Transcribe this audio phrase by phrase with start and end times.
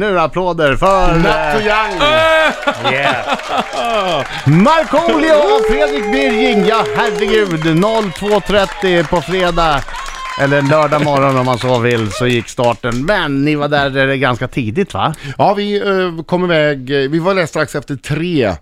[0.00, 1.98] Nu applåder för Natt och eh, Young!
[4.64, 6.66] Markoolio och Fredrik Birging.
[6.66, 7.60] Ja, herregud.
[7.60, 9.84] 02.30 på fredag.
[10.40, 13.04] Eller lördag morgon om man så vill, så gick starten.
[13.04, 15.14] Men ni var där eh, ganska tidigt va?
[15.38, 18.54] Ja, vi eh, kom iväg, eh, vi var där strax efter tre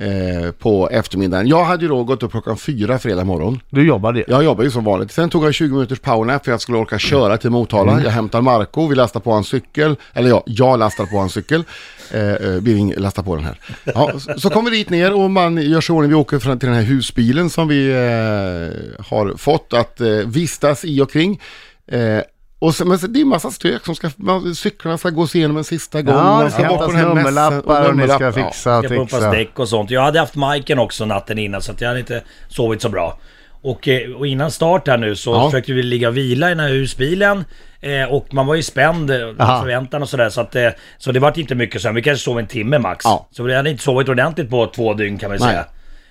[0.00, 1.48] eh, på eftermiddagen.
[1.48, 3.60] Jag hade ju då gått upp klockan fyra fredag morgon.
[3.70, 4.24] Du jobbade.
[4.28, 5.12] Jag jobbar ju som vanligt.
[5.12, 8.02] Sen tog jag 20 minuters powernap för jag skulle orka köra till Motala.
[8.04, 9.96] Jag hämtar Marco, vi lastar på hans cykel.
[10.12, 11.64] Eller ja, jag lastar på hans cykel.
[12.10, 13.60] Eh, eh, Birging lastar på den här.
[13.84, 16.10] Ja, så, så kommer vi dit ner och man gör i ordning.
[16.10, 20.84] Vi åker fram till den här husbilen som vi eh, har fått att eh, vistas
[20.84, 21.40] i och kring.
[21.86, 22.20] Eh,
[22.64, 25.36] och så, men så, det är en massa stök som ska, man, cyklarna ska gås
[25.36, 26.14] igenom en sista gång.
[26.14, 28.46] Ja, man det ska bort på hämtas den här nummerlappar och ni ska nummerlapp, ja.
[28.50, 29.30] fixa och Ska pumpas fixa.
[29.30, 29.90] däck och sånt.
[29.90, 33.18] Jag hade haft Majken också natten innan så att jag hade inte sovit så bra.
[33.62, 35.50] Och, eh, och innan start här nu så Ja.
[35.50, 37.44] försökte vi ligga och vila i den här husbilen.
[37.80, 39.60] Eh, och man var ju spänd, eh, Aha.
[39.60, 40.30] förväntan och sådär.
[40.30, 40.68] Så, att, eh,
[40.98, 41.94] så det vart inte mycket sömn.
[41.94, 43.04] Vi kanske sov en timme max.
[43.04, 43.28] Ja.
[43.30, 45.52] Så vi hade inte sovit ordentligt på två dygn kan man ju Nej.
[45.52, 45.64] säga.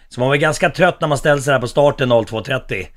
[0.09, 2.87] Så man var ganska trött när man ställde sig där på starten 02.30.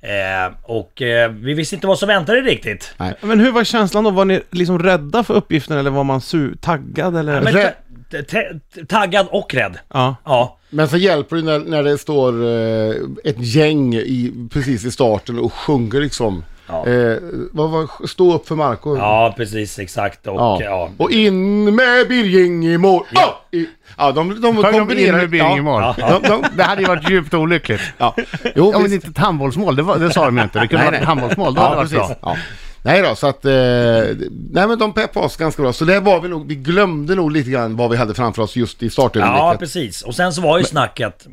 [0.00, 2.94] Eh, och eh, vi visste inte vad som väntade riktigt.
[3.20, 4.10] Men hur var känslan då?
[4.10, 7.40] Var ni liksom rädda för uppgiften eller var man su- taggad eller?
[7.40, 7.72] Men Rä-
[8.10, 9.78] ta- ta- taggad och rädd.
[9.94, 10.16] Ja.
[10.24, 10.58] Ja.
[10.70, 15.38] Men så hjälper det när, när det står eh, ett gäng i, precis i starten
[15.38, 16.44] och sjunger liksom.
[16.68, 16.86] Ja.
[16.86, 17.16] Eh,
[17.52, 18.96] vad var, stå upp för Marco.
[18.96, 20.26] Ja, precis exakt.
[20.26, 20.58] Och, Ja.
[20.62, 20.90] ja.
[20.96, 23.04] Och in med Birging i mål.
[23.14, 23.66] Ja, i,
[23.96, 25.82] ja de, de Sjöng de in med Birging i mål?
[25.98, 27.82] Ja, de, de, Det hade ju varit djupt olyckligt.
[27.98, 28.14] ja.
[28.54, 30.58] Jo, Ja, men inte ett handbollsmål, det, var, det sa de ju inte.
[30.60, 31.00] Det kunde Nej, vara nej.
[31.00, 32.20] ett handbollsmål, då Ja, hade det varit precis.
[32.20, 32.32] bra.
[32.32, 32.36] Ja.
[32.82, 33.44] Nej då, så att...
[33.44, 33.52] Eh,
[34.50, 35.72] nej men de peppade oss ganska bra.
[35.72, 38.56] Så det var vi nog, vi glömde nog lite grann vad vi hade framför oss
[38.56, 39.58] just i Ja, startögonblicket.
[39.58, 40.02] precis.
[40.02, 41.26] Och sen så var ju snacket...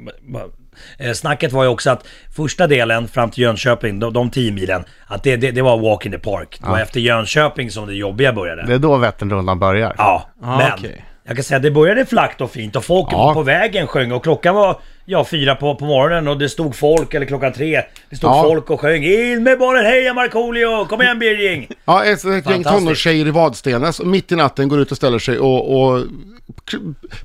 [1.00, 4.84] eh, Snacket var ju också att första delen fram till Jönköping, de, de 10 milen,
[5.08, 6.58] att det, det, det var walk in the park.
[6.62, 8.66] Det var efter Jönköping som det jobbiga började.
[8.68, 9.96] Det är då Vätternrundan börjar.
[9.98, 11.06] Ja, Ah, men okej.
[11.28, 13.34] Jag kan säga att det började flackt och fint och folk Ja.
[13.34, 17.14] på vägen sjöng och klockan var ja, fyra på, på morgonen och det stod folk,
[17.14, 18.44] eller klockan tre, det stod Ja.
[18.44, 21.68] folk och sjöng In med bollen, heja Markoolio, kom igen Birging!
[21.86, 25.20] Ja, ett, ett gäng tonårstjejer i Vadstena som mitt i natten går ut och ställer
[25.20, 26.04] sig och, och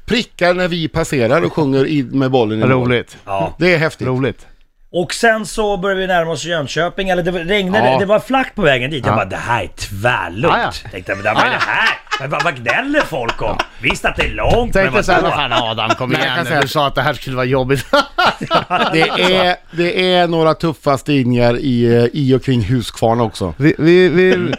[0.06, 2.66] prickar när vi passerar och sjunger i, med bollen i.
[2.66, 3.16] Roligt.
[3.26, 3.54] Ja.
[3.58, 4.06] Det är häftigt.
[4.06, 4.46] Roligt.
[4.92, 7.98] Och sen så började vi närma oss Jönköping, eller det regnade, Ja.
[7.98, 9.04] det var flackt på vägen dit.
[9.06, 9.16] Jag Ja.
[9.16, 10.54] bara, det här är tvärlugnt.
[10.56, 10.90] Ja, ja.
[10.90, 11.88] Tänkte jag, men det här?
[12.20, 13.58] Men Vad, vad gnäller folk om?
[13.82, 15.34] Visst att det är långt, men Tänkte såhär, vadå?
[15.36, 16.60] vad fan Adam kom jag igen kan nu.
[16.60, 17.86] Du sa att det här skulle vara jobbigt.
[18.92, 19.00] Det
[19.36, 23.54] är, det är några tuffa stigningar i, eh, i och kring Huskvarna också.
[23.56, 24.52] vi, vi, vi,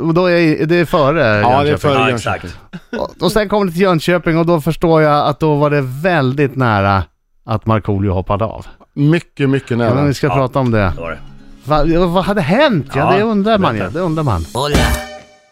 [0.00, 1.78] och då är det är före Ja, det är Jönköping.
[1.78, 2.50] före Ja, Jönköping.
[2.50, 2.56] exakt.
[2.98, 5.80] Och- Och sen kom det till Jönköping och då förstår jag att då var det
[6.02, 7.02] väldigt nära
[7.46, 8.66] att Markoolio hoppade av.
[8.94, 10.04] Mycket, mycket Ja, men nära.
[10.04, 10.34] vi ska Ja.
[10.34, 10.78] prata om det.
[10.96, 11.18] Det var det.
[11.98, 12.86] Va, vad hade hänt?
[12.94, 13.78] Ja, Ja, det undrar man ju.
[13.80, 13.98] berätta.
[13.98, 14.44] Det undrar man.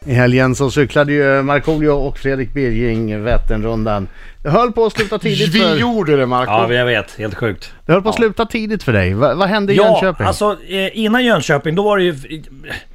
[0.06, 4.08] I helgen så cyklade ju Markoolio och Fredrik Birging Vätternrundan.
[4.42, 6.50] Det höll på att sluta tidigt Vi för, gjorde det Marco.
[6.52, 7.18] Ja, jag vet.
[7.18, 7.72] Helt sjukt.
[7.86, 9.14] det höll på att sluta tidigt för dig.
[9.14, 10.26] Va, vad hände i Ja, Jönköping?
[10.26, 12.12] alltså eh, innan Jönköping, då var det ju...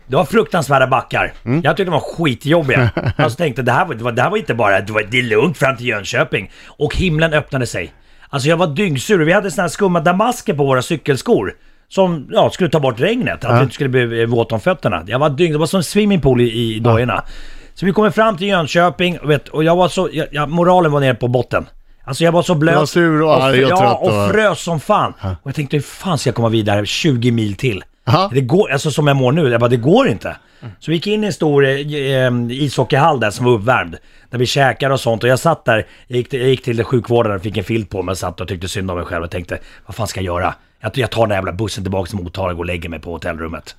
[0.08, 1.34] Det var fruktansvärda backar.
[1.46, 1.62] Mm.
[1.64, 2.90] Jag tyckte de var skitjobbiga.
[3.18, 4.82] Jag tänkte det här, var, det var- det här var inte bara...
[4.82, 6.52] Det, var, det är lugnt fram till Jönköping.
[6.68, 7.94] Och himlen öppnade sig.
[8.30, 9.20] Alltså jag var dyngsur.
[9.26, 11.54] Vi hade såna här skumma damasker på våra cykelskor.
[11.90, 15.04] Som ja, skulle ta bort regnet, att vi inte skulle bli eh, våt om fötterna.
[15.08, 17.24] Jag var dyng, det var som en swimmingpool i, i dojorna.
[17.74, 20.10] Så vi kommer fram till Jönköping och, vet, och jag var så...
[20.12, 21.66] Jag, jag, moralen var nere på botten.
[22.04, 22.74] Alltså jag var så blöt.
[22.74, 25.14] Du var sur och arg och ja, trött och och- frös som fan.
[25.22, 27.84] Och jag tänkte hur fan ska jag komma vidare 20 mil till?
[28.06, 28.30] Ja.
[28.34, 30.38] Det går, alltså som jag mår nu, jag bara det går inte.
[30.80, 33.96] Så vi gick in i en stor eh, eh, ishockeyhall där som var uppvärmd.
[34.30, 36.84] Där vi käkade och sånt och jag satt där, jag gick, till- jag gick till
[36.84, 39.24] sjukvårdaren och fick en filt på mig och satt och tyckte synd om mig själv
[39.24, 40.54] och tänkte vad fan ska jag göra?
[40.80, 43.00] Jag, jag tar den här jävla bussen tillbaka till Motala och går och lägger mig
[43.00, 43.76] på hotellrummet.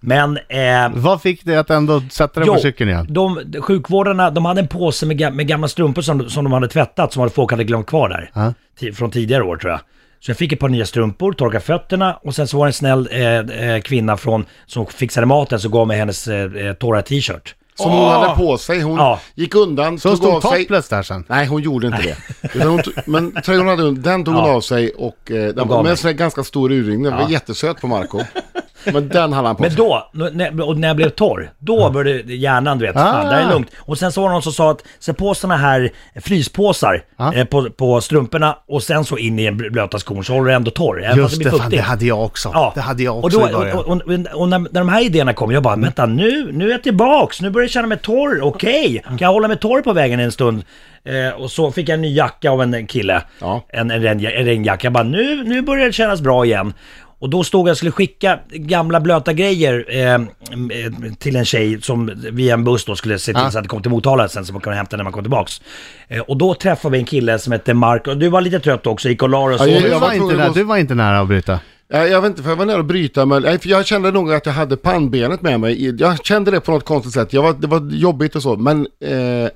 [0.00, 3.06] Men eh, Vad fick dig att ändå sätta dig på cykeln igen?
[3.10, 6.68] de, sjukvårdarna, de hade en påse med, ga- med gamla strumpor som, som de hade
[6.68, 8.30] tvättat, som folk hade glömt kvar där.
[8.34, 8.54] Ja.
[8.80, 9.80] Ti- från tidigare år tror jag.
[10.20, 12.72] Så jag fick ett par nya strumpor, torkade fötterna och sen så var det en
[12.72, 17.02] snäll eh, eh, kvinna från, som fixade maten som gav mig hennes eh, eh, torra
[17.02, 17.54] t-shirt.
[17.74, 18.80] Som hon hade på sig.
[18.80, 19.20] Hon Ja.
[19.34, 20.62] gick undan, Så tog av stod sig...
[20.64, 21.24] topless där sen?
[21.28, 22.16] Nej, hon gjorde inte det.
[22.54, 24.54] Utan hon tog, men tröjan hade hon, den tog hon Ja.
[24.54, 25.90] av sig och eh, den gav var med mig.
[25.90, 27.02] en sån här ganska stor urringning.
[27.02, 28.20] Den var jättesöt på Marco.
[28.84, 32.34] Men den hade han på Men då, när, och när jag blev torr, då började
[32.34, 33.30] hjärnan du vet, fan, Ah.
[33.30, 33.70] här är lugnt.
[33.78, 35.90] Och sen så var det någon som sa att, sätt på såna här
[36.20, 37.32] fryspåsar Ah.
[37.32, 40.54] eh, på, på strumporna och sen så in i en blöta skon så håller du
[40.54, 41.02] ändå torr.
[41.04, 41.82] även fast Just blir det, fan, fuktigt.
[41.82, 42.72] det hade jag också.
[42.74, 43.76] Det hade jag också och, i då, början.
[43.78, 43.92] och, och,
[44.34, 46.82] och, och när, när de här idéerna kom, jag bara, vänta nu, nu är jag
[46.82, 50.20] tillbaks, nu börjar jag känna mig torr, okej, kan jag hålla mig torr på vägen
[50.20, 50.64] en stund?
[51.04, 53.64] Eh, och så fick jag en ny jacka av en kille, Ja.
[53.68, 56.72] en, en, en regnjacka, jag bara, nu, nu börjar det kännas bra igen.
[57.22, 60.20] Och då stod jag och skulle skicka gamla blöta grejer eh, eh,
[61.18, 63.82] till en tjej som via en buss då skulle se till så att det kom
[63.82, 65.60] till Motala sen så man kunde hämta när man kom tillbaks.
[66.08, 68.86] Eh, och då träffade vi en kille som hette Mark, och du var lite trött
[68.86, 69.68] också, gick och la och Ja, sov.
[69.68, 71.58] jag- Du var, inte nära, du var inte nära att bryta.
[71.88, 74.32] Jag, jag vet inte, för jag var nära att bryta men för jag kände nog
[74.32, 75.96] att jag hade pannbenet med mig.
[76.00, 77.32] Jag kände det på något konstigt sätt.
[77.32, 79.50] Jag var, det var jobbigt och så, men eh,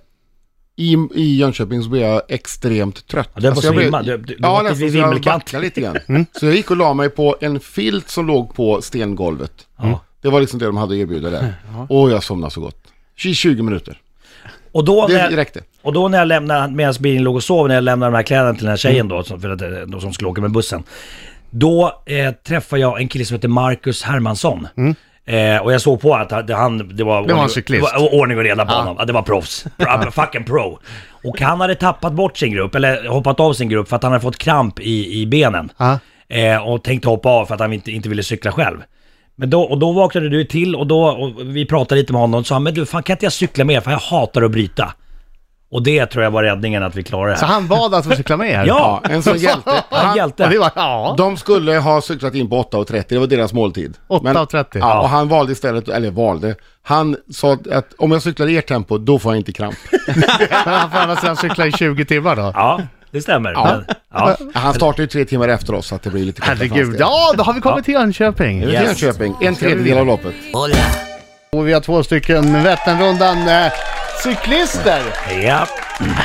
[0.76, 3.30] i, i Jönköping så blev jag extremt trött.
[3.34, 4.02] Ja, du var Alltså, så blev- himma.
[4.02, 6.26] Du- du- du ja, nästan så jag backade lite grann.
[6.32, 9.52] Så jag gick och la mig på en filt som låg på stengolvet.
[9.78, 10.00] Ja.
[10.22, 11.54] Det var liksom det de hade att erbjuda där.
[11.88, 12.76] Och jag somnade så gott.
[13.16, 13.98] 20 20 minuter.
[14.72, 17.68] Och då, när Det jag, och då när jag lämnade, medan bilen låg och sov,
[17.68, 20.00] när jag lämnade de här kläderna till den här tjejen då, för att, eh, då,
[20.00, 20.82] som skulle åka med bussen.
[21.50, 24.68] Då eh, träffade jag en kille som heter Marcus Hermansson.
[25.26, 27.48] Eh, och jag såg på att han, det- han, det var, var ordning-
[27.80, 28.96] det var ordning och reda på honom.
[28.98, 29.66] Ja, det var proffs.
[29.78, 30.78] Pro, fucking pro.
[31.24, 34.12] Och han hade tappat bort sin grupp, eller hoppat av sin grupp för att han
[34.12, 35.72] hade fått kramp i, i benen.
[35.76, 35.98] Ja.
[36.28, 38.76] Eh, och tänkte hoppa av för att han inte, inte ville cykla själv.
[39.36, 42.40] Men då, och då vaknade du till och då, och vi pratade lite med honom
[42.40, 44.92] och sa men du fan kan inte jag cykla mer för jag hatar att bryta.
[45.76, 47.52] Och det tror jag var räddningen att vi klarade det Så här.
[47.54, 48.64] han bad att få cykla med er?
[48.66, 49.70] Ja, En sån hjälte.
[49.90, 50.48] han Han, Och hjälte.
[50.48, 51.14] det var, ja.
[51.18, 53.94] de skulle ha cyklat in på 8.30, det var deras måltid.
[54.08, 54.66] 8.30.
[54.72, 58.66] Ja, och han valde istället, eller valde, han sa att om jag cyklar i ert
[58.68, 59.76] tempo, då får jag inte kramp.
[60.06, 60.24] Men
[60.64, 62.52] han får andra sidan cykla i 20 timmar då?
[62.54, 62.80] Ja,
[63.10, 63.52] det stämmer.
[63.52, 63.64] Ja.
[63.64, 63.84] Men,
[64.14, 64.36] ja.
[64.54, 67.32] Han startade ju tre timmar efter oss så att det blir lite kortare Herregud, ja
[67.36, 68.60] då har vi kommit till Jönköping.
[68.60, 69.02] Det är Yes.
[69.02, 70.34] Jönköping, en tredjedel av loppet.
[71.52, 73.72] Och vi har två stycken Vätternrundan eh,
[74.22, 75.02] cyklister.
[75.42, 75.66] ja.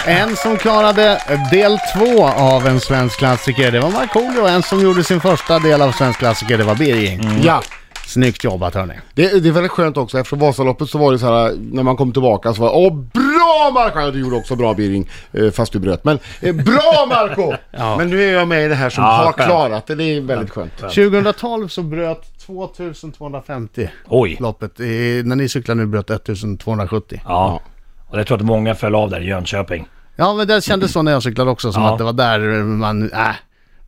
[0.05, 1.21] En som klarade
[1.51, 4.41] del två av en svensk klassiker, det var Markoolio.
[4.41, 7.41] Och en som gjorde sin första del av svensk klassiker, det var Birging.
[7.43, 7.61] Ja,
[8.07, 8.93] Snyggt jobbat hörni.
[9.13, 10.19] det, det är väldigt skönt också.
[10.19, 12.93] Efter Vasaloppet så var det så här, när man kom tillbaka så var det Åh,
[12.93, 13.99] bra Marco!
[13.99, 16.03] Ja, du gjorde också bra Birging, eh, fast du bröt.
[16.03, 17.53] Men eh, bra Marco!
[17.97, 19.47] Men nu är jag med i det här som Ja, har skönt.
[19.49, 19.95] klarat det.
[19.95, 20.77] Det är väldigt skönt.
[20.77, 24.37] 2012 så bröt 2250 Oj.
[24.39, 24.79] loppet.
[24.79, 27.21] I, när ni cyklar nu bröt 1270.
[27.25, 27.61] Ja.
[28.09, 29.87] Och jag tror att många föll av där i Jönköping.
[30.15, 31.91] Ja men det kändes så när jag cyklade också, som Ja.
[31.91, 33.27] att det var där man, äh,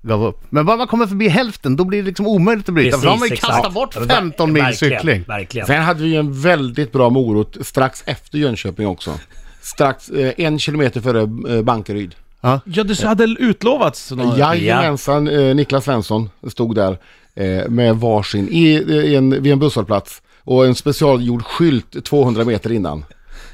[0.01, 0.41] gav upp.
[0.49, 2.97] Men bara man kommer förbi hälften, då blir det liksom omöjligt att bryta.
[2.97, 3.53] för då har man ju exakt.
[3.53, 5.23] kastat bort Ja, 15 mil verkligen, cykling.
[5.27, 5.67] Verkligen.
[5.67, 9.19] Sen hade vi en väldigt bra morot strax efter Jönköping också.
[9.61, 11.21] Strax eh, en kilometer före
[11.55, 12.15] eh, Bankeryd.
[12.41, 14.11] Ja, det hade utlovats.
[14.11, 16.97] några- Jajamensan, eh, Niklas Svensson stod där
[17.35, 22.71] eh, med varsin i, i en, vid en busshållplats och en specialgjord skylt 200 meter
[22.71, 23.05] innan.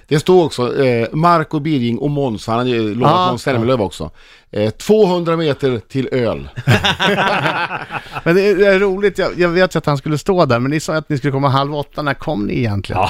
[0.09, 3.27] Det stod också eh, Marco Birging och Måns, han hade ju lovat Ah.
[3.27, 4.11] Måns Zelmerlöw också.
[4.51, 6.49] Eh, 200 meter till öl.
[8.23, 10.59] Men det är, det är roligt, jag, jag vet ju att han skulle stå där,
[10.59, 12.01] men ni sa att ni skulle komma halv åtta.
[12.01, 13.01] När kom ni egentligen?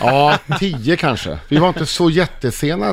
[0.00, 0.38] Ja.
[0.58, 1.38] 10 kanske.
[1.48, 2.86] Vi var inte så jättesena,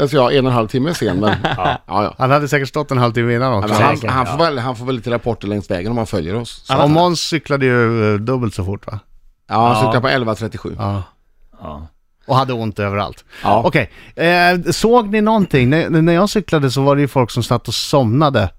[0.00, 2.14] alltså ja, en och en halv timme sen men ja, ja.
[2.18, 3.74] Han hade säkert stått en halvtimme innan också.
[3.74, 4.32] han, Säkert, han, ja.
[4.32, 6.62] får väl, han får väl lite rapporter längs vägen om han följer oss.
[6.66, 8.98] Så, Och Måns cyklade ju eh, dubbelt så fort va?
[9.48, 9.92] ja, han Ja.
[9.92, 10.76] cyklar på 11.37.
[11.60, 11.86] Ja.
[12.30, 13.24] Och hade ont överallt.
[13.42, 13.62] Ja.
[13.66, 15.70] Okej, eh, såg ni någonting?
[15.70, 18.50] När, när jag cyklade så var det ju folk som satt och somnade.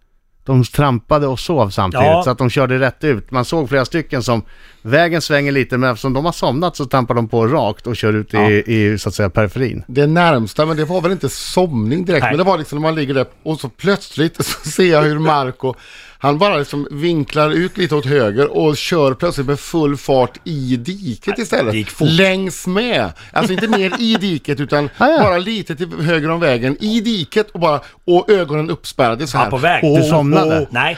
[0.46, 2.22] De trampade och sov samtidigt Ja.
[2.24, 3.32] så att de körde rätt ut.
[3.32, 4.42] Man såg flera stycken som,
[4.82, 8.14] vägen svänger lite men eftersom de har somnat så trampar de på rakt och kör
[8.14, 8.50] ut i, Ja.
[8.52, 9.84] i så att säga periferin.
[9.88, 12.32] Det närmsta, men det var väl inte somning direkt, Nej.
[12.32, 15.20] men det var liksom när man ligger där och så plötsligt så ser jag hur
[15.20, 15.74] Marco,
[16.20, 20.76] han bara liksom vinklar ut lite åt höger och kör plötsligt med full fart i
[20.78, 21.74] diket istället.
[21.74, 22.08] gick fort.
[22.12, 23.10] Längs med.
[23.34, 25.20] Alltså inte ner i diket utan Ah, ja.
[25.24, 26.78] bara lite till höger om vägen.
[26.80, 29.46] I diket och bara, och ögonen uppspärrade så här.
[29.46, 29.84] Ja, på väg.
[30.02, 30.68] Du somnade?
[30.72, 30.98] Nej.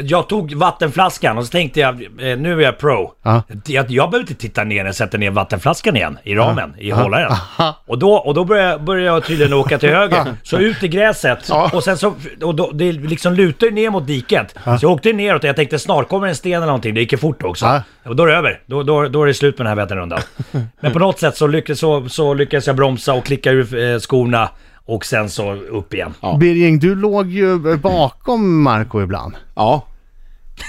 [0.00, 3.12] Jag tog vattenflaskan och så tänkte jag, eh, nu är jag pro.
[3.22, 3.42] Ja.
[3.66, 6.90] Jag, jag behöver inte titta ner när jag sätter ner vattenflaskan igen i ramen, i
[6.90, 7.30] hållaren.
[7.32, 7.82] Aha.
[7.86, 10.24] Och då, och då började, jag- började jag tydligen åka till höger.
[10.42, 11.38] Så ut i gräset.
[11.48, 11.70] Ja.
[11.74, 14.54] Och sen så, och då, det liksom lutar ner mot diket.
[14.64, 16.94] Så jag åkte neråt och jag tänkte snart kommer en sten eller någonting.
[16.94, 17.66] Det gick ju fort också.
[18.04, 18.60] Och då är det över.
[18.66, 20.20] Då, då, då är det slut med den här Vätternrundan.
[20.80, 23.98] Men på något sätt så lyckades, så, så lyckades jag bromsa och klicka ur eh,
[23.98, 24.48] skorna.
[24.86, 26.14] Och sen så upp igen.
[26.20, 26.36] Ja.
[26.40, 29.86] Birging, du låg ju bakom Marco ibland Ja.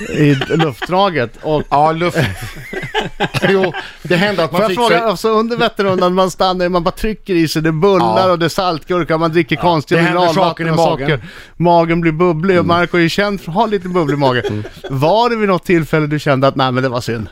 [0.10, 1.38] I luftdraget.
[1.42, 2.18] Och Ja, luft.
[3.50, 3.74] jo,
[4.04, 5.08] det hände att Får man jag fick fråga, sig...
[5.08, 8.32] alltså under Vätternrundan, man stannar, man bara trycker i sig, det bullar Ja.
[8.32, 11.10] och det är saltgurka, man dricker konstiga det händer mineralvatten saker och magen.
[11.10, 11.30] socker.
[11.58, 14.63] Magen blir bubblig och Marco är ju känd för att ha lite bubblig mage.
[14.89, 17.27] Var det vid något tillfälle du kände att nej men det var synd?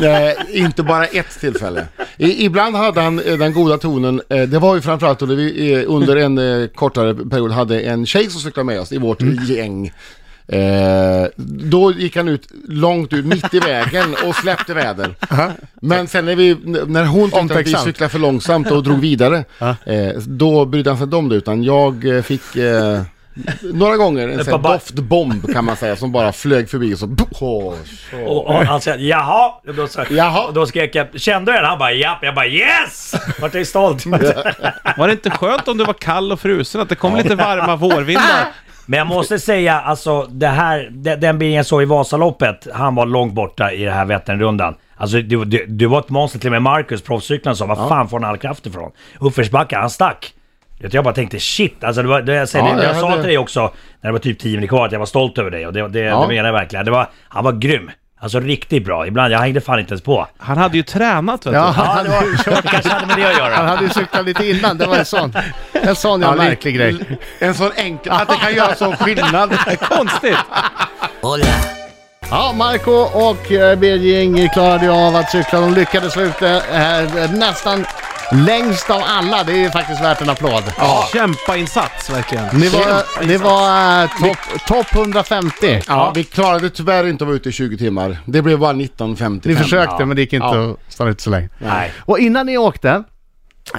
[0.00, 1.86] Nej, inte bara ett tillfälle.
[2.16, 4.22] I, ibland hade han eh, den goda tonen.
[4.28, 8.30] Eh, det var ju framförallt under, vi, eh, under en kortare period hade en tjej
[8.30, 9.92] som cyklade med oss i vårt gäng.
[10.48, 15.14] Eh, då gick han ut långt ut mitt i vägen och släppte väder.
[15.80, 19.44] Men sen när, vi, när hon tyckte att vi cyklade för långsamt och drog vidare,
[19.86, 23.02] eh, då brydde han sig inte om det utan jag eh, fick eh,
[23.62, 27.16] Några gånger en sån doftbomb kan man säga som bara flög förbi och så...
[27.40, 27.74] Åh,
[28.10, 28.18] så.
[28.24, 30.46] Och, och han säger jaha, och då, så, Jaha.
[30.46, 31.64] och då skrek jag kände du den?
[31.64, 33.14] Han bara japp, jag bara yes!
[33.40, 34.06] Vart jag stolt.
[34.96, 36.80] Var det inte skönt om du var kall och frusen?
[36.80, 38.48] Att det kom lite varma vårvindar?
[38.90, 42.94] Men jag måste säga, alltså det här, de- den bilen jag såg i Vasaloppet, han
[42.94, 44.74] var långt borta i det här Vätternrundan.
[44.96, 48.08] Alltså du, du, du var ett monster, till och med Marcus, proffscyklaren, sa var fan
[48.08, 48.90] får han all kraft ifrån?
[49.20, 50.32] Uppförsbacke, han stack.
[50.78, 53.22] Jag bara tänkte shit, alltså det var, det, jag, säger, Ja, det, jag sa till
[53.22, 53.60] dig också,
[54.00, 55.88] när det var typ 10 minuter kvar, att jag var stolt över dig och det,
[55.88, 56.20] det, Ja.
[56.20, 56.84] det menar jag verkligen.
[56.84, 57.90] Det var, han var grym.
[58.20, 59.06] Alltså riktigt bra.
[59.06, 60.26] Ibland, jag hängde fan inte ens på.
[60.38, 61.80] Han hade ju tränat vet Ja, du.
[61.80, 63.56] Ja, han, det, var, kanske hade med det att han göra.
[63.68, 64.78] hade ju cyklat lite innan.
[64.78, 65.32] Det var en sån,
[65.72, 66.98] en sån ja, Ja, li- märklig grej.
[67.38, 69.50] En sån enkel, att det kan göra sån skillnad.
[69.80, 70.36] Konstigt!
[72.30, 75.60] Ja, Marco och eh, Birging klarade ju av att cykla.
[75.60, 77.84] De lyckades få ut det eh, nästan
[78.32, 79.44] längst av alla.
[79.44, 80.62] Det är ju faktiskt värt en applåd.
[81.12, 82.44] Kämpainsats verkligen.
[82.52, 85.80] Ni var, ni var eh, topp top 150.
[85.88, 88.16] Ja, vi klarade tyvärr inte att vara ute i 20 timmar.
[88.24, 89.40] Det blev bara 19.55.
[89.48, 90.06] Ni försökte Ja.
[90.06, 90.70] men det gick inte Ja.
[90.70, 91.48] att stanna ute så länge.
[91.58, 91.92] Nej.
[92.00, 93.02] Och innan ni åkte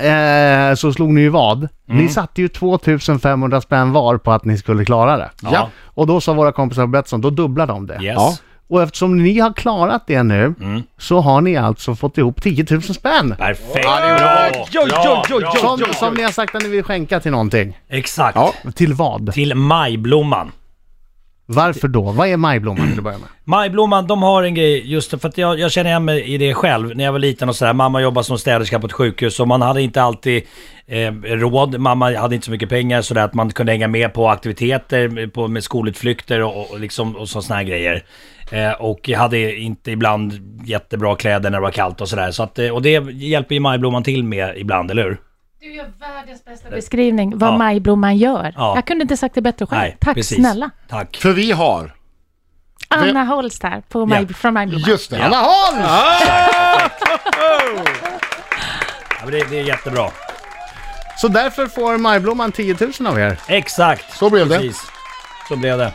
[0.02, 1.58] eh, så slog ni ju vad.
[1.58, 2.02] Mm.
[2.04, 5.30] Ni satte ju 2500 spänn var på att ni skulle klara det.
[5.42, 5.70] Ja.
[5.84, 7.94] Och då sa våra kompisar på Betsson, då dubblar de det.
[7.94, 8.16] Yes.
[8.18, 8.36] Ja.
[8.70, 10.84] Och eftersom ni har klarat det nu Mm.
[10.98, 13.36] så har ni alltså fått ihop 10 000 spänn.
[13.38, 13.80] Perfekt.
[13.84, 14.50] Ja, det är bra.
[14.54, 14.68] bra.
[14.72, 15.60] Jo, Bra, jo, jo.
[15.60, 17.78] Som, som ni har sagt att ni vill skänka till någonting.
[17.90, 18.36] Exakt.
[18.36, 18.54] Ja.
[18.76, 19.34] Till vad?
[19.34, 20.52] Till majblomman.
[21.52, 22.02] Varför då?
[22.02, 23.28] Vad är majblomman till att börja med?
[23.44, 26.54] Majblomman, de har en grej just för att jag, jag känner igen mig i det
[26.54, 26.96] själv.
[26.98, 29.62] När jag var liten och sådär, mamma jobbade som städerska på ett sjukhus och man
[29.62, 30.44] hade inte alltid
[30.88, 31.80] eh, råd.
[31.80, 35.48] Mamma hade inte så mycket pengar sådär att man kunde hänga med på aktiviteter, på,
[35.48, 38.04] med skolutflykter och, och, liksom, och sådana här grejer.
[38.52, 40.34] Eh, och jag hade inte ibland
[40.66, 42.32] jättebra kläder när det var kallt och sådär.
[42.32, 45.18] Så att, eh, och det hjälper ju majblomman till med ibland, eller hur?
[45.62, 47.58] Du gör världens bästa beskrivning vad Ja.
[47.58, 48.54] majblomman gör.
[48.58, 48.76] Ja.
[48.76, 49.80] Jag kunde inte sagt det bättre själv.
[49.82, 50.38] Nej, Tack precis.
[50.38, 50.70] snälla.
[50.90, 51.18] Tack.
[51.18, 51.92] För vi har,
[52.88, 54.34] Anna Holst här på maj, Ja.
[54.34, 54.90] från Majblomman.
[54.90, 55.24] just det, Ja.
[55.26, 55.86] Anna Holm!
[59.10, 60.10] Ja, men det, det är jättebra.
[61.18, 63.40] Så därför får majblomman 10 000 av er.
[63.48, 64.18] Exakt.
[64.18, 64.56] Så blev det.
[64.58, 64.82] Precis.
[65.48, 65.94] Så blev det.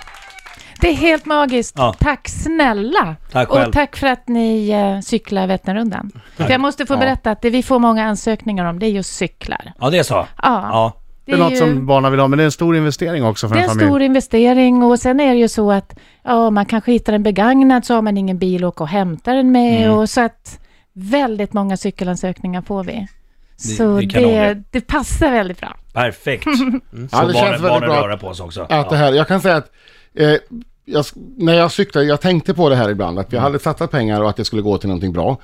[0.85, 1.75] Det är helt magiskt.
[1.79, 1.95] Ja.
[1.99, 3.17] Tack snälla.
[3.33, 3.67] Tack själv.
[3.69, 6.11] Och tack för att ni uh, cyklar Vätternrundan.
[6.37, 6.99] För jag måste få Ja.
[6.99, 9.73] berätta att det vi får många ansökningar om, det är just cyklar.
[9.81, 10.15] Ja, det är så.
[10.15, 10.27] Ja.
[10.43, 10.93] Ja.
[11.27, 13.55] Det är, något som barnen vill ha, men det är en stor investering också för
[13.55, 13.89] Det är en en familj.
[13.91, 17.85] stor investering och sen är det ju så att ja, man kanske hittar en begagnad
[17.85, 19.99] så har man ingen bil att åka och hämta den med Mm.
[19.99, 20.59] och så att
[20.93, 23.07] väldigt många cykelansökningar får vi.
[23.57, 24.63] Så det är kanon det, det.
[24.71, 25.77] det passar väldigt bra.
[25.93, 26.45] Perfekt.
[26.47, 28.67] Ja, Så det barnen, känns väldigt barnen bra röra på sig också.
[28.71, 29.71] att det här, jag kan säga att
[30.15, 30.35] eh,
[30.85, 31.05] jag,
[31.37, 34.31] när jag cyklade, jag tänkte på det här ibland, att vi hade satsat pengar och
[34.31, 35.37] att det skulle gå till någonting bra.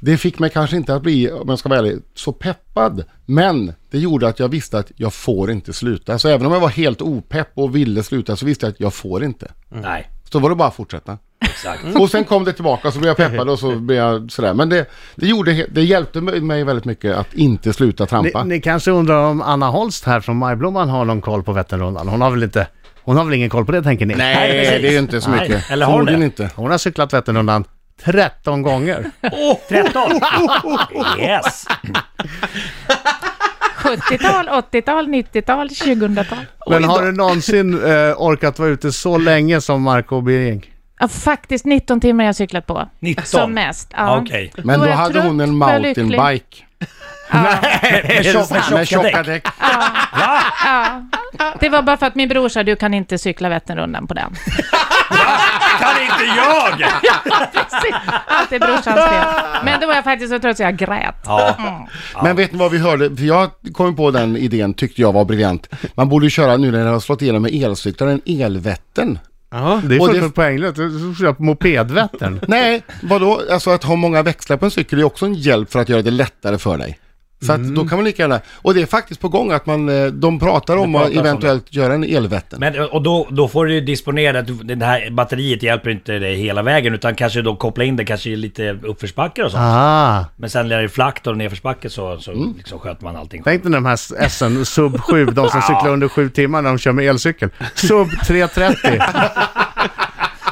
[0.00, 3.04] Det fick mig kanske inte att bli, om jag ska vara ärlig, så peppad.
[3.26, 6.18] Men det gjorde att jag visste att jag får inte sluta.
[6.18, 8.94] Så även om jag var helt opepp och ville sluta så visste jag att jag
[8.94, 9.50] får inte.
[9.68, 11.18] Nej, Så var det bara att fortsätta.
[11.40, 11.96] exakt.
[12.00, 14.54] Och sen kom det tillbaka och så blev jag peppad och så blev jag sådär.
[14.54, 18.44] Men det, det, gjorde, det hjälpte mig väldigt mycket att inte sluta Ni, trampa.
[18.44, 22.08] ni kanske undrar om Anna Holst här från Majblomman har någon koll på Vätternrundan?
[22.08, 22.66] Hon har väl inte...
[23.04, 24.14] Hon har väl ingen koll på det tänker ni?
[24.14, 24.82] Nej, precis.
[24.82, 25.70] det är ju inte så Nej, mycket.
[25.70, 26.24] eller har hon det?
[26.24, 26.50] inte.
[26.56, 27.64] Hon har cyklat Vätternrundan
[28.04, 29.10] 13 gånger.
[29.32, 30.02] Åh, 13!
[31.20, 31.66] Yes!
[33.76, 36.38] 70-tal, 80-tal, 90-tal, 2000-tal.
[36.70, 40.70] Men har du någonsin eh, orkat vara ute så länge som Marco Birging?
[41.00, 42.88] Ja, faktiskt 19 timmar har jag cyklat på.
[43.00, 43.24] 19?
[43.26, 43.88] Som mest.
[43.96, 44.20] Ja.
[44.20, 44.52] Okej.
[44.64, 46.56] Men då jag hade trött, hon en mountainbike.
[47.32, 47.58] Ja,
[48.08, 49.44] Med, tjock, med Med tjocka tjocka däck.
[49.44, 49.52] däck.
[49.60, 51.02] ja.
[51.60, 54.32] Det var bara för att min bror sa du kan inte cykla Vätternrundan på den.
[55.80, 56.82] Kan inte jag!
[58.26, 59.24] Allt är brorsans fel.
[59.64, 61.14] Men då var jag faktiskt så trött så jag grät.
[61.24, 61.56] Ja,
[62.22, 63.16] Men vet ni vad vi hörde?
[63.16, 65.68] För jag kom på den idén, tyckte jag var briljant.
[65.94, 69.18] Man borde ju köra nu när det har slått igenom med elcyklar, en elvätten.
[69.50, 69.80] Ja.
[69.84, 70.76] Det är Och det- poänglöst.
[70.76, 72.40] Du ska på mopedvättern.
[72.48, 73.40] Nej, vadå?
[73.52, 76.02] Alltså att ha många växlar på en cykel är också en hjälp för att göra
[76.02, 76.98] det lättare för dig.
[77.46, 79.88] Så att då kan man lika gärna, och det är faktiskt på gång att man,
[79.88, 82.60] eh, de pratar om att om eventuellt göra en elvätten.
[82.60, 86.62] Men och då, då får du disponera, att det här batteriet hjälper inte dig hela
[86.62, 89.62] vägen utan kanske då koppla in det kanske i lite uppförsbackar och sånt.
[89.66, 90.24] Ah.
[90.36, 92.54] Men sen när det är flackt och nedförsbacke så, så Mm.
[92.56, 93.42] liksom sköter man allting.
[93.44, 93.96] Tänk dig de här
[94.28, 97.48] SN sub 7, de som cyklar under 7 timmar när de kör med elcykel.
[97.74, 98.98] Sub 330.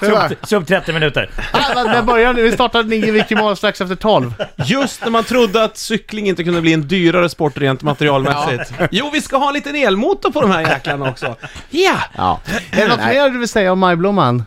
[0.00, 1.30] Sub, sub 30 minuter.
[1.52, 2.52] Ah, vad- När började vi?
[2.52, 4.35] startade nio gick i mål strax efter 12.
[4.57, 8.73] Just när man trodde att cykling inte kunde bli en dyrare sport rent materialmässigt.
[8.90, 11.37] Jo, vi ska ha en liten elmotor på de här jäklarna också.
[11.71, 11.97] Ja!
[12.16, 12.40] Ja.
[12.73, 14.45] Är det något mer du vill säga om Majblomman?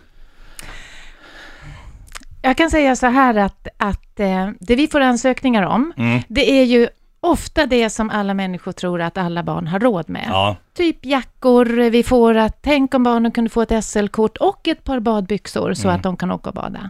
[2.42, 6.22] Jag kan säga så här att, att eh, det vi får ansökningar om, Mm.
[6.28, 6.88] det är ju
[7.24, 10.26] ofta det som alla människor tror att alla barn har råd med.
[10.28, 10.56] Ja.
[10.74, 15.00] Typ jackor, vi får att tänk om barnen kunde få ett SL-kort och ett par
[15.00, 16.90] badbyxor så att de kan åka och bada.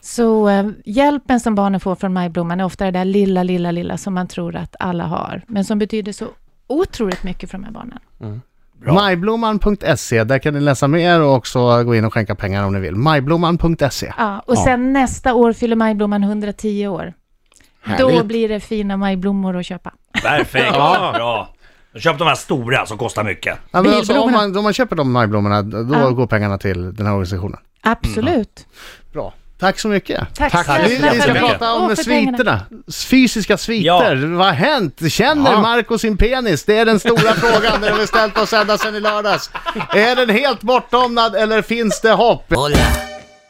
[0.00, 3.96] Så eh, hjälpen som barnen får från Majblomman är ofta det där lilla, lilla, lilla
[3.96, 6.26] som man tror att alla har, men som betyder så
[6.66, 7.98] otroligt mycket för de här barnen.
[8.80, 8.94] Bra.
[8.94, 12.80] Majblomman.se, där kan ni läsa mer och också gå in och skänka pengar om ni
[12.80, 12.96] vill.
[12.96, 14.12] Majblomman.se.
[14.18, 17.12] Ja, och sen nästa år fyller Majblomman 110 år.
[17.98, 18.24] Då Härligt.
[18.26, 19.92] blir det fina majblommor att köpa.
[20.22, 21.48] Perfekt, bra.
[21.98, 23.58] Köp de här stora som kostar mycket.
[23.70, 26.10] Ja, men alltså, om, man, om man köper de majblommorna, då Ja.
[26.10, 27.58] går pengarna till den här organisationen.
[27.82, 28.66] Absolut.
[29.12, 29.34] Bra.
[29.58, 30.34] Tack så mycket.
[30.34, 30.64] Tack Tack.
[30.66, 32.30] snälla Vi, vi ska prata om Och för pengarna.
[32.36, 32.60] sviterna.
[33.10, 33.86] Fysiska sviter.
[33.86, 34.36] Ja.
[34.36, 35.12] Vad har hänt?
[35.12, 35.60] Känner Ja.
[35.60, 36.64] Marco sin penis?
[36.64, 37.80] Det är den stora frågan.
[37.80, 39.50] Den har vi ställt oss ända sedan i lördags.
[39.94, 42.52] Är den helt bortdomnad eller finns det hopp?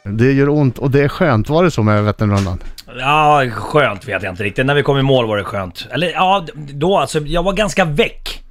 [0.03, 1.49] Det gör ont och det är skönt.
[1.49, 2.59] Var det så med Vätternrundan?
[2.99, 4.65] Ja, skönt vet jag inte riktigt.
[4.65, 5.87] När vi kom i mål var det skönt.
[5.91, 8.43] Eller ja, då alltså, jag var ganska väck.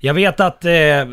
[0.00, 0.70] Jag vet att eh,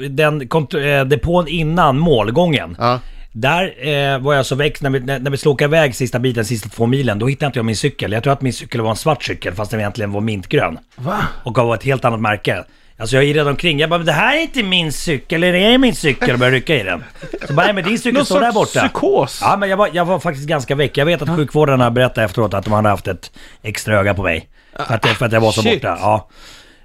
[0.10, 3.00] den kont- eh, depån innan målgången, Ja.
[3.32, 6.20] där eh, var jag så väck när vi, när, när vi skulle åka iväg sista
[6.20, 7.20] biten, sista två milen.
[7.20, 8.12] Då hittade inte jag min cykel.
[8.12, 10.78] Jag tror att min cykel var en svart cykel fast den egentligen var mintgrön.
[10.96, 11.18] Va?
[11.44, 12.64] Och av ett helt annat märke.
[12.98, 13.80] Alltså jag irrade omkring.
[13.80, 16.32] Jag bara, men det här är inte min cykel, eller är det min cykel?
[16.34, 17.04] Och började rycka i den.
[17.48, 18.80] Så bara, men din cykel står där borta.
[18.80, 19.40] psykos?
[19.42, 20.98] Ja men jag var, jag var faktiskt ganska väck.
[20.98, 23.32] Jag vet att sjukvårdarna berättade efteråt att de hade haft ett
[23.64, 24.48] extra öga på mig.
[24.88, 25.82] För att, för att jag var så Shit.
[25.82, 25.98] borta.
[26.02, 26.30] Ja.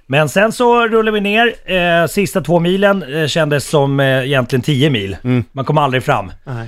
[0.07, 1.53] Men sen så rullade vi ner.
[1.65, 5.17] Eh, sista två milen eh, kändes som eh, egentligen 10 mil.
[5.51, 6.31] Man kom aldrig fram.
[6.43, 6.67] Nej.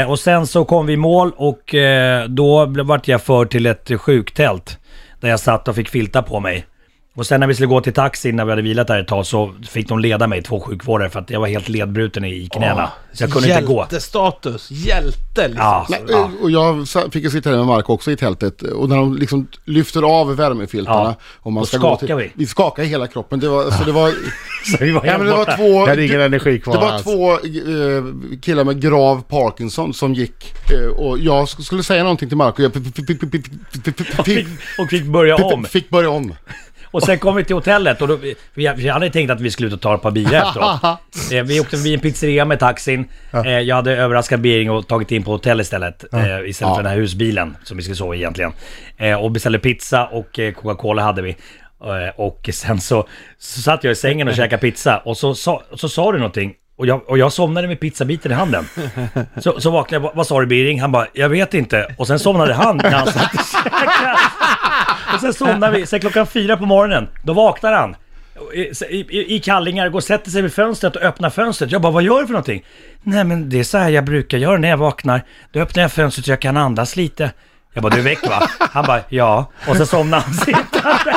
[0.00, 3.44] Eh, och sen så kom vi i mål och eh, då blev- vart jag för
[3.44, 4.78] till ett sjuktält.
[5.20, 6.66] Där jag satt och fick filta på mig.
[7.16, 9.26] Och sen när vi skulle gå till taxin när vi hade vilat där ett tag
[9.26, 12.90] så fick de leda mig, två sjukvårdare, för att jag var helt ledbruten i knäna.
[13.12, 13.78] så jag kunde inte gå.
[13.80, 14.70] Hjältestatus.
[14.70, 15.56] Hjälte liksom.
[15.64, 15.86] Ja.
[15.88, 18.96] Nej, eh, och jag fick ju sitta där med Marco också i tältet och när
[18.96, 21.14] de liksom lyfter av värmefiltarna Ja.
[21.40, 22.30] och man Då ska gå skakar till, vi.
[22.34, 23.40] Vi skakar i hela kroppen.
[23.40, 24.10] Det var, alltså, det var,
[24.78, 26.90] Så vi var ja, men det var två, Jag hade ingen energi kvar det var
[26.92, 27.02] alls.
[27.02, 32.28] två eh, killar med grav Parkinson som gick eh, och jag sk- skulle säga någonting
[32.28, 32.38] till.
[32.38, 34.46] Jag f- f- f- fick,
[34.78, 35.64] Och fick börja om.
[35.64, 36.34] fick börja om.
[36.90, 38.34] Och sen kom vi till hotellet och då, vi,
[38.76, 40.80] vi hade tänkt att vi skulle ut och ta ett par bilar efteråt.
[41.32, 43.04] Eh, Vi åkte förbi en pizzeria med taxin.
[43.32, 46.04] Eh, Jag hade överraskat Bering och tagit in på hotell istället.
[46.14, 48.52] eh, Istället för den här husbilen som vi skulle sova i egentligen.
[48.96, 51.30] Eh, Och beställde pizza och eh, Coca-Cola hade vi.
[51.80, 55.62] Eh, Och sen så, så satt jag i sängen och käkade pizza och så, sa-
[55.76, 56.54] så sa du någonting.
[56.78, 58.68] Och jag, och jag somnade med pizzabiten i handen.
[59.40, 60.80] Så, så vaknade jag, "Vad- sa du Bering?
[60.80, 61.94] Han bara, jag vet inte.
[61.98, 64.16] Och sen somnade han när han satt och käkade.
[65.14, 67.96] Och sen somnade vi, sen klockan fyra på morgonen, då vaknar han.
[68.54, 71.72] I, i, I kallingar, går och sätter sig vid fönstret och öppnar fönstret.
[71.72, 72.64] Jag bara, vad gör du för någonting?
[73.02, 75.22] Nej men det är så här jag brukar göra när jag vaknar.
[75.52, 77.30] Då öppnar jag fönstret så jag kan andas lite.
[77.72, 78.48] Jag bara, du är väck va?
[78.58, 79.50] Han bara, ja.
[79.68, 81.16] Och så somnade han sittande.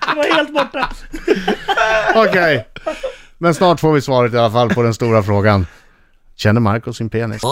[0.00, 0.88] Han var helt borta.
[2.14, 2.66] Okej.
[3.38, 5.66] Men snart får vi svaret i alla fall på den stora frågan.
[6.36, 7.42] Känner Marco sin penis?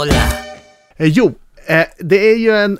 [0.96, 1.34] Eh, jo,
[1.66, 2.78] eh, det är ju en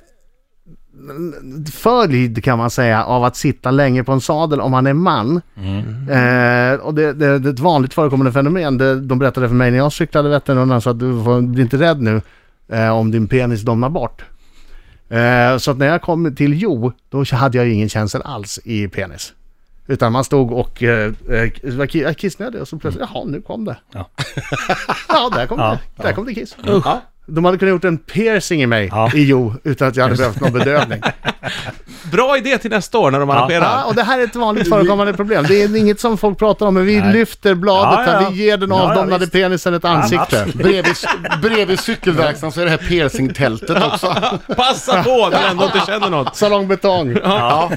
[1.73, 5.41] följd kan man säga av att sitta länge på en sadel om man är man.
[6.11, 8.79] Eh, och det, det, det är ett vanligt förekommande fenomen.
[8.79, 11.77] Det, de berättade för mig när jag cyklade Vätternrundan så att du får, bli inte
[11.77, 12.23] rädd nu
[12.69, 14.25] eh, om din penis domnar bort.
[15.09, 18.89] Eh, så att när jag kom till Jo, då hade jag ingen känsel alls i
[18.89, 19.33] penis.
[19.87, 21.13] Utan man stod och eh, eh,
[21.77, 23.77] var ki- kissnödig och så plötsligt, jaha nu kom det.
[23.93, 24.11] Ja.
[25.09, 25.79] ja, där kom Ja.
[25.97, 26.03] det.
[26.03, 26.57] Där kom det kiss.
[26.65, 27.01] Ja.
[27.27, 29.11] De hade kunnat gjort en piercing i mig, Ja.
[29.15, 31.01] i Jo, utan att jag hade behövt någon bedövning.
[32.13, 33.65] Bra idé till nästa år när de arrangerar.
[33.65, 35.45] Ja, och det här är ett vanligt förekommande problem.
[35.49, 37.13] Det är inget som folk pratar om, men vi Nej.
[37.13, 38.19] lyfter bladet Ja, ja.
[38.21, 38.31] här.
[38.31, 40.23] Vi ger den Ja, ja, avdomnade penisen ett ansikte.
[40.23, 40.55] absolut.
[40.55, 40.95] Bredvid,
[41.43, 44.07] bredvid cykelverkstaden så är det här piercingtältet också.
[44.57, 46.37] Passa på när du ändå inte känner något.
[46.37, 47.17] Salongbetong.
[47.25, 47.71] Ja.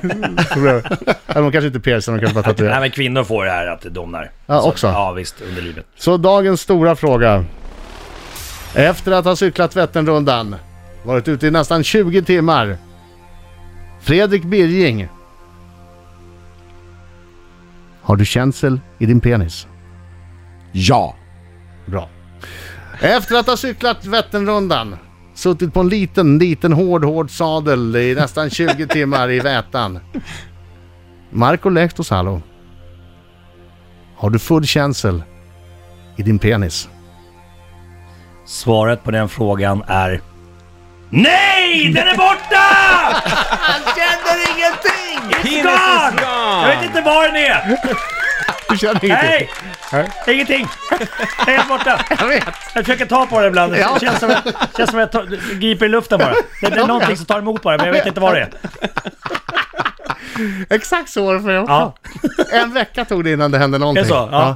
[0.55, 2.79] Eller de kanske inte piercar, de kanske bara Nej tatuerar.
[2.79, 4.31] men kvinnor får det här att det domnar.
[4.45, 4.87] Ja, Så- också.
[4.87, 5.85] Ja visst, under livet.
[5.97, 7.45] Så dagens stora fråga.
[8.75, 10.55] Efter att ha cyklat Vätternrundan,
[11.03, 12.77] varit ute i nästan 20 timmar.
[14.01, 15.07] Fredrik Birging.
[18.01, 19.67] Har du känsel i din penis?
[20.71, 21.15] Ja.
[21.85, 22.09] Bra.
[23.01, 24.95] Efter att ha cyklat Vätternrundan,
[25.33, 29.99] suttit på en liten, liten hård, hård sadel i nästan 20 timmar i Vätan.
[31.29, 32.41] Marco Lehtosalo.
[34.15, 35.23] Har du full känsel
[36.15, 36.89] i din penis?
[38.47, 40.21] Svaret på den frågan är
[41.09, 41.93] NEJ!
[41.93, 42.57] Den är borta!
[43.49, 45.51] Han känner ingenting!
[45.57, 46.21] Is gone!
[46.61, 47.77] Jag vet inte var den är!
[48.69, 49.09] Du känner ingenting?
[49.29, 49.49] Nej!
[49.91, 50.35] Nej.
[50.35, 50.67] Ingenting!
[50.89, 51.07] Den
[51.47, 51.99] är helt borta!
[52.19, 52.43] Jag vet.
[52.73, 53.73] Jag försöker ta på den ibland.
[53.73, 56.33] Det känns som, att- känns som att jag tar, griper i luften bara.
[56.61, 58.49] Det, det är någonting som tar emot bara, men jag vet inte vad det är.
[60.69, 61.73] Exakt så var det för mig också.
[61.73, 61.93] Ja,
[62.51, 64.03] En vecka tog det innan det hände är någonting.
[64.03, 64.29] det så?
[64.31, 64.55] Ja.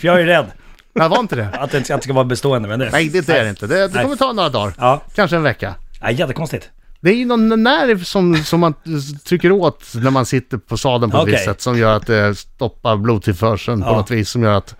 [0.00, 0.46] För jag är rädd
[0.94, 1.48] Nej, var inte det?
[1.52, 2.68] att det inte ska- ska vara bestående.
[2.68, 3.66] Men det, Nej, det är det inte.
[3.66, 4.02] Det, det Nej.
[4.04, 4.74] kommer ta några dagar.
[4.78, 5.74] Ja, Kanske en vecka.
[6.02, 6.70] Nej, jättekonstigt.
[7.00, 8.74] Det är ju någon nerv som, som man
[9.24, 11.32] trycker åt när man sitter på sadeln på ett Okej.
[11.32, 13.96] visst sätt som gör att det stoppar blodtillförseln på Ja.
[13.96, 14.74] något vis som gör att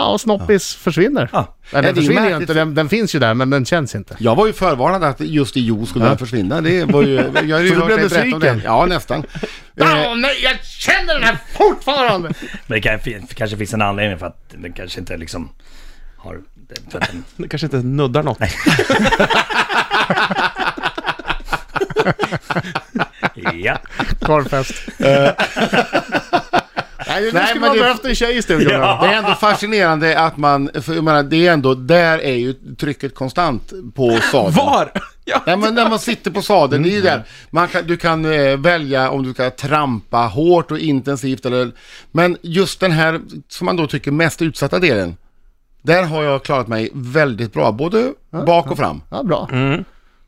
[0.00, 1.28] ja, snoppis försvinner.
[1.32, 1.56] Ja.
[1.72, 2.40] Nej, den det försvinner ju märkligt.
[2.50, 4.16] inte, den, den finns ju där men den känns inte.
[4.18, 6.08] Jag var ju förvarnad att just i Jo skulle Ja.
[6.08, 6.60] den försvinna.
[6.60, 7.14] Det var ju...
[7.44, 8.62] Jag har ju Så du hört blev dig berätta om besviken?
[8.64, 9.18] Ja, nästan.
[9.20, 9.26] Eh,
[9.74, 12.28] Ja, nej, jag känner den här fortfarande!
[12.66, 12.98] Men det kan,
[13.34, 15.48] kanske finns en anledning för att den kanske inte liksom
[16.16, 16.40] har...
[16.90, 18.38] För att den, Det kanske inte nuddar något.
[23.52, 23.78] ja.
[24.20, 24.74] Korvfest.
[27.22, 28.72] Nej, nu skulle man det- behövt en tjej i studion.
[28.72, 28.98] Ja.
[29.02, 32.52] Det är ändå fascinerande att man, för jag menar, det är ändå, där är ju
[32.52, 34.54] trycket konstant på sadeln.
[34.56, 34.92] Var?
[35.24, 35.42] Ja.
[35.46, 37.22] Nej men när man sitter på sadeln, det är ju där.
[37.50, 41.70] Man kan, du kan eh, välja om du ska trampa hårt och intensivt eller...
[42.12, 45.16] Men just den här, som man då tycker mest utsatta delen.
[45.82, 48.12] Där har jag klarat mig väldigt bra, både
[48.46, 49.02] bak och fram.
[49.10, 49.48] Ja, bra.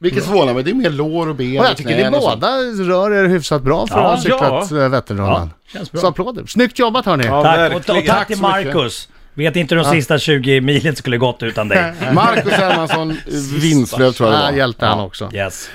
[0.03, 2.23] Vilket förvånar mig, det är mer lår och ben Och jag tycker ni knän och
[2.23, 2.41] sånt.
[2.41, 2.57] båda
[2.97, 4.77] rör er hyfsat bra för Ja, att ha cyklat ja.
[4.83, 4.89] ja.
[4.89, 5.51] Vätternrundan.
[5.73, 6.01] känns bra.
[6.01, 6.47] Så applåder.
[6.47, 7.25] Snyggt jobbat hörni.
[7.27, 8.07] Ja, Tack, och, och verkligen.
[8.07, 8.75] tack till så mycket.
[8.75, 9.09] Marcus.
[9.35, 11.93] Vet inte hur de sista 20 milen skulle gått utan dig.
[12.13, 13.17] Marcus Hermansson,
[13.61, 14.57] Vinslöv tror jag det Ja, var.
[14.59, 15.31] hjälte han också.
[15.35, 15.69] Yes.